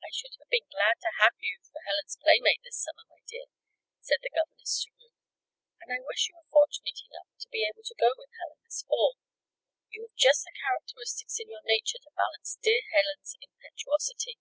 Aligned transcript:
"I 0.00 0.10
should 0.14 0.30
have 0.38 0.48
been 0.48 0.68
glad 0.70 1.02
to 1.02 1.10
have 1.20 1.34
you 1.40 1.58
for 1.60 1.80
Helen's 1.84 2.16
playmate 2.22 2.60
this 2.62 2.78
summer, 2.86 3.02
my 3.10 3.18
dear," 3.26 3.46
said 4.00 4.18
the 4.22 4.30
governess 4.30 4.84
to 4.84 4.92
Ruth. 4.94 5.18
"And 5.82 5.90
I 5.90 6.06
wish 6.06 6.28
you 6.28 6.36
were 6.36 6.46
fortunate 6.52 7.02
enough 7.10 7.26
to 7.40 7.48
be 7.50 7.66
able 7.66 7.82
to 7.82 7.98
go 7.98 8.14
with 8.16 8.30
Helen 8.38 8.62
this 8.62 8.86
fall. 8.86 9.18
You 9.90 10.02
have 10.06 10.14
just 10.14 10.44
the 10.44 10.52
characteristics 10.54 11.40
in 11.40 11.50
your 11.50 11.66
nature 11.66 11.98
to 11.98 12.12
balance 12.14 12.56
dear 12.62 12.78
Helen's 12.94 13.34
impetuosity." 13.42 14.38